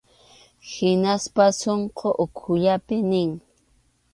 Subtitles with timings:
[0.69, 3.31] Hinaspas sunqun ukhullapi nin.